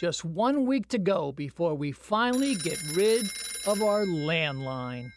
Just 0.00 0.24
one 0.24 0.66
week 0.66 0.88
to 0.88 0.98
go 0.98 1.32
before 1.32 1.74
we 1.74 1.92
finally 1.92 2.56
get 2.56 2.82
rid 2.94 3.22
of 3.66 3.82
our 3.82 4.04
landline. 4.04 5.10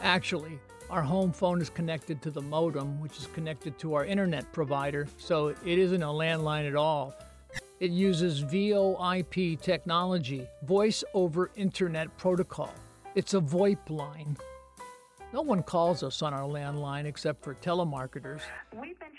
Actually, 0.00 0.58
our 0.88 1.02
home 1.02 1.32
phone 1.32 1.60
is 1.60 1.70
connected 1.70 2.20
to 2.22 2.30
the 2.30 2.40
modem, 2.40 3.00
which 3.00 3.16
is 3.18 3.28
connected 3.28 3.78
to 3.78 3.94
our 3.94 4.04
internet 4.04 4.50
provider, 4.52 5.06
so 5.18 5.48
it 5.48 5.78
isn't 5.78 6.02
a 6.02 6.06
landline 6.06 6.66
at 6.66 6.74
all. 6.74 7.14
It 7.78 7.92
uses 7.92 8.42
VoIP 8.42 9.60
technology, 9.60 10.46
Voice 10.64 11.04
over 11.14 11.50
Internet 11.54 12.16
Protocol. 12.18 12.74
It's 13.14 13.34
a 13.34 13.40
VoIP 13.40 13.88
line. 13.88 14.36
No 15.32 15.42
one 15.42 15.62
calls 15.62 16.02
us 16.02 16.22
on 16.22 16.34
our 16.34 16.48
landline 16.48 17.04
except 17.04 17.44
for 17.44 17.54
telemarketers. 17.54 18.40
We've 18.72 18.98
been 18.98 19.12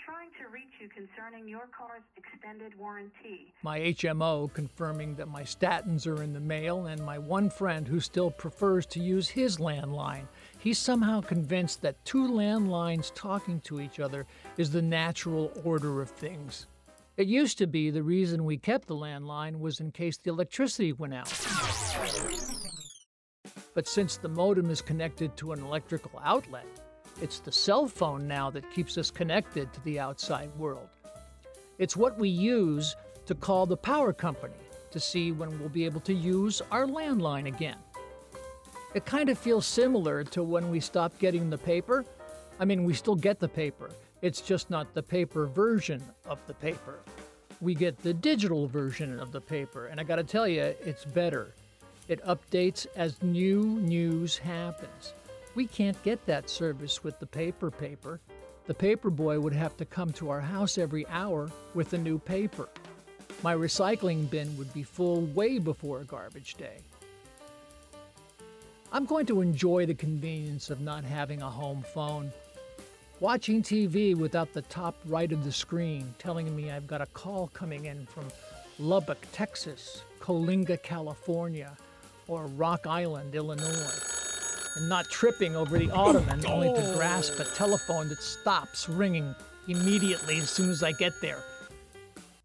concerning 0.88 1.48
your 1.48 1.68
car's 1.76 2.02
extended 2.16 2.78
warranty. 2.78 3.52
My 3.62 3.80
HMO 3.80 4.52
confirming 4.52 5.14
that 5.16 5.28
my 5.28 5.42
statins 5.42 6.06
are 6.06 6.22
in 6.22 6.32
the 6.32 6.40
mail, 6.40 6.86
and 6.86 7.04
my 7.04 7.18
one 7.18 7.50
friend 7.50 7.86
who 7.86 8.00
still 8.00 8.30
prefers 8.30 8.86
to 8.86 9.00
use 9.00 9.28
his 9.28 9.58
landline. 9.58 10.26
He's 10.58 10.78
somehow 10.78 11.20
convinced 11.20 11.82
that 11.82 12.04
two 12.04 12.28
landlines 12.28 13.12
talking 13.14 13.60
to 13.60 13.80
each 13.80 14.00
other 14.00 14.26
is 14.56 14.70
the 14.70 14.82
natural 14.82 15.52
order 15.64 16.00
of 16.00 16.10
things. 16.10 16.66
It 17.16 17.26
used 17.26 17.58
to 17.58 17.66
be 17.66 17.90
the 17.90 18.02
reason 18.02 18.44
we 18.44 18.56
kept 18.56 18.88
the 18.88 18.96
landline 18.96 19.58
was 19.58 19.80
in 19.80 19.90
case 19.92 20.16
the 20.16 20.30
electricity 20.30 20.92
went 20.92 21.14
out. 21.14 21.28
But 23.74 23.86
since 23.86 24.16
the 24.16 24.28
modem 24.28 24.70
is 24.70 24.82
connected 24.82 25.36
to 25.36 25.52
an 25.52 25.60
electrical 25.60 26.20
outlet, 26.24 26.66
it's 27.22 27.38
the 27.38 27.52
cell 27.52 27.86
phone 27.86 28.26
now 28.26 28.50
that 28.50 28.68
keeps 28.72 28.98
us 28.98 29.08
connected 29.08 29.72
to 29.72 29.80
the 29.84 30.00
outside 30.00 30.50
world. 30.58 30.88
It's 31.78 31.96
what 31.96 32.18
we 32.18 32.28
use 32.28 32.96
to 33.26 33.36
call 33.36 33.64
the 33.64 33.76
power 33.76 34.12
company 34.12 34.54
to 34.90 34.98
see 34.98 35.30
when 35.30 35.56
we'll 35.60 35.68
be 35.68 35.84
able 35.84 36.00
to 36.00 36.12
use 36.12 36.60
our 36.72 36.84
landline 36.84 37.46
again. 37.46 37.78
It 38.94 39.06
kind 39.06 39.28
of 39.28 39.38
feels 39.38 39.66
similar 39.66 40.24
to 40.24 40.42
when 40.42 40.68
we 40.68 40.80
stopped 40.80 41.20
getting 41.20 41.48
the 41.48 41.56
paper. 41.56 42.04
I 42.58 42.64
mean, 42.64 42.82
we 42.82 42.92
still 42.92 43.14
get 43.14 43.38
the 43.38 43.48
paper, 43.48 43.90
it's 44.20 44.40
just 44.40 44.68
not 44.68 44.92
the 44.92 45.02
paper 45.02 45.46
version 45.46 46.02
of 46.26 46.38
the 46.48 46.54
paper. 46.54 46.98
We 47.60 47.76
get 47.76 47.98
the 47.98 48.14
digital 48.14 48.66
version 48.66 49.20
of 49.20 49.30
the 49.30 49.40
paper, 49.40 49.86
and 49.86 50.00
I 50.00 50.04
gotta 50.04 50.24
tell 50.24 50.48
you, 50.48 50.74
it's 50.84 51.04
better. 51.04 51.54
It 52.08 52.20
updates 52.24 52.86
as 52.96 53.22
new 53.22 53.62
news 53.62 54.36
happens. 54.36 55.14
We 55.54 55.66
can't 55.66 56.02
get 56.02 56.24
that 56.26 56.48
service 56.48 57.04
with 57.04 57.18
the 57.20 57.26
paper 57.26 57.70
paper. 57.70 58.20
The 58.66 58.74
paper 58.74 59.10
boy 59.10 59.38
would 59.38 59.52
have 59.52 59.76
to 59.76 59.84
come 59.84 60.12
to 60.14 60.30
our 60.30 60.40
house 60.40 60.78
every 60.78 61.06
hour 61.08 61.50
with 61.74 61.92
a 61.92 61.98
new 61.98 62.18
paper. 62.18 62.68
My 63.42 63.54
recycling 63.54 64.30
bin 64.30 64.56
would 64.56 64.72
be 64.72 64.82
full 64.82 65.22
way 65.26 65.58
before 65.58 66.04
garbage 66.04 66.54
day. 66.54 66.78
I'm 68.92 69.04
going 69.04 69.26
to 69.26 69.40
enjoy 69.40 69.84
the 69.86 69.94
convenience 69.94 70.70
of 70.70 70.80
not 70.80 71.04
having 71.04 71.42
a 71.42 71.50
home 71.50 71.84
phone. 71.92 72.32
Watching 73.20 73.62
TV 73.62 74.16
without 74.16 74.52
the 74.52 74.62
top 74.62 74.94
right 75.06 75.30
of 75.32 75.44
the 75.44 75.52
screen 75.52 76.14
telling 76.18 76.54
me 76.54 76.70
I've 76.70 76.86
got 76.86 77.00
a 77.00 77.06
call 77.06 77.48
coming 77.48 77.86
in 77.86 78.06
from 78.06 78.24
Lubbock, 78.78 79.26
Texas, 79.32 80.02
Coalinga, 80.20 80.82
California, 80.82 81.76
or 82.26 82.46
Rock 82.46 82.86
Island, 82.86 83.34
Illinois, 83.34 84.21
and 84.76 84.88
not 84.88 85.08
tripping 85.10 85.56
over 85.56 85.78
the 85.78 85.90
ottoman 85.90 86.44
only 86.46 86.72
to 86.72 86.92
oh. 86.92 86.96
grasp 86.96 87.38
a 87.38 87.44
telephone 87.44 88.08
that 88.08 88.22
stops 88.22 88.88
ringing 88.88 89.34
immediately 89.68 90.38
as 90.38 90.50
soon 90.50 90.70
as 90.70 90.82
I 90.82 90.92
get 90.92 91.12
there. 91.20 91.42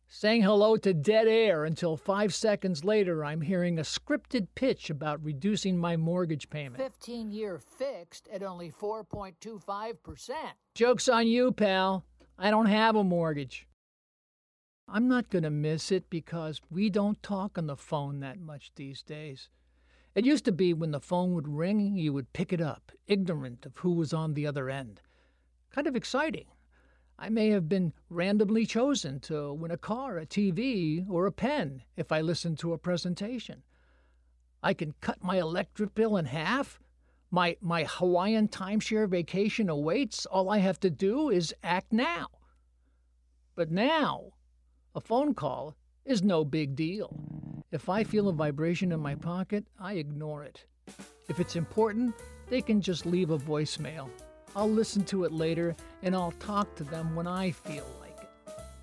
Saying 0.09 0.42
hello 0.42 0.78
to 0.78 0.94
dead 0.94 1.28
air 1.28 1.66
until 1.66 1.95
five 1.95 2.34
seconds 2.34 2.84
later, 2.84 3.23
I'm 3.23 3.42
hearing 3.42 3.78
a 3.78 3.84
scripted 3.84 4.47
pitch 4.56 4.89
about 4.89 5.23
reducing 5.23 5.78
my 5.78 5.95
mortgage 5.95 6.50
payment. 6.50 6.78
15 6.78 7.30
year 7.31 7.59
fixed 7.59 8.28
at 8.29 8.41
only 8.41 8.72
4.25%. 8.72 10.31
Joke's 10.73 11.07
on 11.07 11.28
you, 11.28 11.52
pal. 11.52 12.03
I 12.38 12.50
don't 12.50 12.66
have 12.66 12.96
a 12.96 13.03
mortgage. 13.03 13.68
I'm 14.88 15.07
not 15.07 15.29
going 15.29 15.44
to 15.44 15.50
miss 15.50 15.91
it 15.91 16.09
because 16.09 16.62
we 16.72 16.90
don't 16.90 17.22
talk 17.22 17.57
on 17.57 17.68
the 17.68 17.75
phone 17.75 18.22
that 18.22 18.40
much 18.40 18.72
these 18.75 19.03
days. 19.03 19.50
It 20.17 20.25
used 20.25 20.45
to 20.45 20.51
be 20.51 20.73
when 20.73 20.89
the 20.89 21.00
phone 21.00 21.35
would 21.35 21.47
ring, 21.47 21.95
you 21.95 22.11
would 22.11 22.33
pick 22.33 22.51
it 22.51 22.59
up, 22.59 22.91
ignorant 23.05 23.67
of 23.67 23.78
who 23.78 23.91
was 23.91 24.13
on 24.13 24.33
the 24.33 24.47
other 24.47 24.67
end. 24.67 25.00
Kind 25.69 25.85
of 25.85 25.95
exciting. 25.95 26.47
I 27.19 27.29
may 27.29 27.50
have 27.50 27.69
been 27.69 27.94
randomly 28.09 28.66
chosen 28.66 29.19
to 29.19 29.53
win 29.53 29.69
a 29.69 29.78
car, 29.78 30.17
a 30.17 30.25
TV, 30.25 31.07
or 31.07 31.28
a 31.28 31.31
pen 31.31 31.83
if 31.95 32.11
I 32.11 32.22
listened 32.22 32.57
to 32.59 32.73
a 32.73 32.79
presentation. 32.79 33.61
I 34.63 34.73
can 34.73 34.95
cut 35.01 35.23
my 35.23 35.38
electric 35.38 35.94
bill 35.94 36.17
in 36.17 36.25
half. 36.25 36.79
My, 37.29 37.55
my 37.61 37.84
Hawaiian 37.84 38.47
timeshare 38.47 39.07
vacation 39.07 39.69
awaits. 39.69 40.25
All 40.25 40.49
I 40.49 40.57
have 40.57 40.79
to 40.79 40.89
do 40.89 41.29
is 41.29 41.53
act 41.61 41.94
now. 41.94 42.29
But 43.53 43.69
now, 43.69 44.34
a 44.95 44.99
phone 44.99 45.35
call 45.35 45.75
is 46.05 46.23
no 46.23 46.44
big 46.44 46.75
deal. 46.75 47.16
If 47.69 47.89
I 47.89 48.05
feel 48.05 48.29
a 48.29 48.33
vibration 48.33 48.94
in 48.94 49.01
my 49.01 49.16
pocket, 49.16 49.66
I 49.78 49.95
ignore 49.95 50.45
it. 50.45 50.63
If 51.28 51.41
it's 51.41 51.57
important, 51.57 52.16
they 52.50 52.61
can 52.61 52.79
just 52.79 53.05
leave 53.05 53.29
a 53.29 53.38
voicemail. 53.38 54.09
I'll 54.55 54.69
listen 54.69 55.03
to 55.05 55.25
it 55.25 55.33
later 55.33 55.75
and 56.01 56.16
I'll 56.16 56.31
talk 56.39 56.73
to 56.75 56.85
them 56.85 57.13
when 57.13 57.28
I 57.28 57.51
feel 57.51 57.85
like 58.00 58.17
it. 58.22 58.29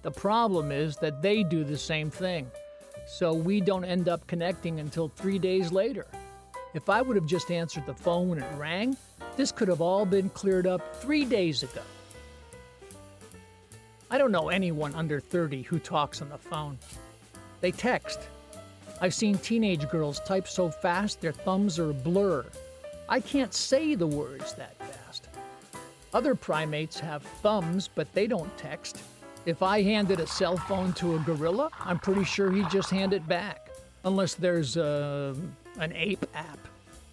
The 0.02 0.10
problem 0.10 0.70
is 0.70 0.98
that 0.98 1.22
they 1.22 1.42
do 1.42 1.64
the 1.64 1.78
same 1.78 2.10
thing, 2.10 2.50
so 3.06 3.32
we 3.32 3.62
don't 3.62 3.86
end 3.86 4.06
up 4.06 4.26
connecting 4.26 4.80
until 4.80 5.08
three 5.08 5.38
days 5.38 5.72
later. 5.72 6.06
If 6.74 6.90
I 6.90 7.00
would 7.00 7.16
have 7.16 7.26
just 7.26 7.50
answered 7.50 7.86
the 7.86 7.94
phone 7.94 8.28
when 8.28 8.42
it 8.42 8.58
rang, 8.58 8.98
this 9.38 9.50
could 9.50 9.68
have 9.68 9.80
all 9.80 10.04
been 10.04 10.28
cleared 10.28 10.66
up 10.66 10.96
three 10.96 11.24
days 11.24 11.62
ago. 11.62 11.80
I 14.10 14.18
don't 14.18 14.30
know 14.30 14.50
anyone 14.50 14.94
under 14.94 15.20
30 15.20 15.62
who 15.62 15.78
talks 15.78 16.20
on 16.20 16.28
the 16.28 16.36
phone. 16.36 16.78
They 17.62 17.72
text. 17.72 18.28
I've 19.04 19.12
seen 19.12 19.36
teenage 19.36 19.86
girls 19.90 20.18
type 20.20 20.48
so 20.48 20.70
fast 20.70 21.20
their 21.20 21.30
thumbs 21.30 21.78
are 21.78 21.90
a 21.90 21.92
blur. 21.92 22.46
I 23.06 23.20
can't 23.20 23.52
say 23.52 23.94
the 23.94 24.06
words 24.06 24.54
that 24.54 24.78
fast. 24.78 25.28
Other 26.14 26.34
primates 26.34 26.98
have 27.00 27.22
thumbs, 27.22 27.86
but 27.94 28.10
they 28.14 28.26
don't 28.26 28.56
text. 28.56 29.02
If 29.44 29.62
I 29.62 29.82
handed 29.82 30.20
a 30.20 30.26
cell 30.26 30.56
phone 30.56 30.94
to 30.94 31.16
a 31.16 31.18
gorilla, 31.18 31.68
I'm 31.78 31.98
pretty 31.98 32.24
sure 32.24 32.50
he'd 32.50 32.70
just 32.70 32.88
hand 32.88 33.12
it 33.12 33.28
back. 33.28 33.68
Unless 34.06 34.36
there's 34.36 34.78
uh, 34.78 35.34
an 35.78 35.92
ape 35.94 36.24
app 36.34 36.66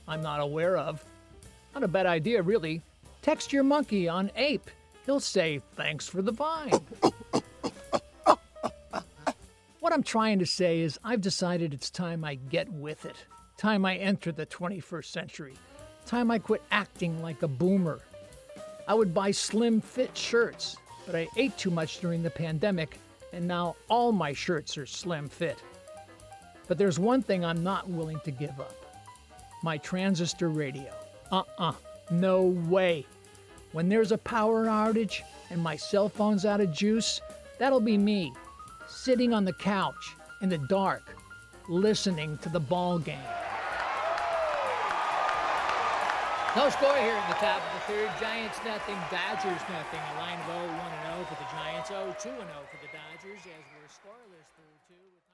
I'm 0.08 0.22
not 0.22 0.40
aware 0.40 0.78
of. 0.78 1.04
Not 1.74 1.84
a 1.84 1.90
bad 1.90 2.06
idea, 2.06 2.42
really. 2.42 2.82
Text 3.22 3.52
your 3.52 3.66
monkey 3.66 4.08
on 4.08 4.32
ape. 4.38 4.72
He'll 5.06 5.20
say, 5.20 5.62
thanks 5.76 6.08
for 6.08 6.22
the 6.22 6.32
vine. 6.32 6.72
what 9.92 9.98
I'm 9.98 10.04
trying 10.04 10.40
to 10.40 10.46
say 10.46 10.80
is, 10.80 10.98
I've 11.04 11.20
decided 11.20 11.74
it's 11.74 11.90
time 11.90 12.24
I 12.24 12.36
get 12.36 12.70
with 12.70 13.04
it. 13.04 13.18
Time 13.58 13.84
I 13.84 13.98
enter 13.98 14.32
the 14.32 14.46
21st 14.46 15.04
century. 15.04 15.54
Time 16.06 16.32
I 16.32 16.40
quit 16.40 16.62
acting 16.72 17.22
like 17.22 17.44
a 17.44 17.50
boomer. 17.50 18.00
I 18.88 18.94
would 18.94 19.14
buy 19.14 19.32
slim 19.32 19.82
fit 19.82 20.16
shirts, 20.16 20.78
but 21.06 21.14
I 21.14 21.28
ate 21.36 21.58
too 21.58 21.72
much 21.72 22.00
during 22.00 22.24
the 22.24 22.30
pandemic, 22.30 23.00
and 23.34 23.46
now 23.46 23.76
all 23.90 24.14
my 24.14 24.32
shirts 24.32 24.78
are 24.78 24.86
slim 24.86 25.28
fit. 25.28 25.62
But 26.70 26.78
there's 26.78 26.98
one 26.98 27.22
thing 27.22 27.44
I'm 27.44 27.62
not 27.62 27.90
willing 27.90 28.22
to 28.24 28.32
give 28.32 28.58
up 28.62 28.78
my 29.62 29.78
transistor 29.78 30.48
radio. 30.48 30.90
Uh 31.34 31.40
uh-uh, 31.40 31.70
uh, 31.72 31.74
no 32.12 32.44
way. 32.44 33.06
When 33.74 33.90
there's 33.90 34.14
a 34.14 34.18
power 34.18 34.68
outage 34.68 35.20
and 35.50 35.62
my 35.62 35.76
cell 35.76 36.08
phone's 36.08 36.46
out 36.46 36.62
of 36.62 36.72
juice, 36.72 37.20
that'll 37.58 37.82
be 37.82 37.98
me, 37.98 38.32
sitting 38.92 39.34
on 39.34 39.46
the 39.46 39.54
couch 39.54 40.16
in 40.42 40.50
the 40.50 40.58
dark, 40.58 41.16
listening 41.70 42.38
to 42.40 42.50
the 42.50 42.60
ball 42.60 43.00
game. 43.00 43.18
No 46.56 46.70
score 46.70 46.98
here 47.00 47.16
in 47.16 47.28
the 47.32 47.40
top 47.40 47.64
of 47.64 47.72
the 47.80 47.84
third. 47.88 48.12
Giants 48.20 48.60
nothing, 48.66 49.00
Dodgers 49.08 49.64
nothing. 49.72 50.04
A 50.04 50.20
line 50.20 50.38
of 50.40 50.48
0 50.52 50.68
1 50.68 50.78
0 51.16 51.26
for 51.32 51.36
the 51.40 51.48
Giants, 51.56 51.88
0 51.88 52.16
2 52.20 52.28
0 52.28 52.36
for 52.68 52.80
the 52.84 52.92
Dodgers 52.92 53.40
as 53.48 53.64
we're 53.72 53.88
scoreless 53.88 54.48
through 54.60 54.76
two. 54.92 55.31